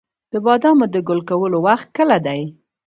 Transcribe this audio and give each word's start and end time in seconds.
د 0.31 0.33
بادامو 0.45 0.85
د 0.93 0.95
ګل 1.07 1.21
کولو 1.29 1.57
وخت 1.67 1.87
کله 1.97 2.17
دی؟ 2.25 2.41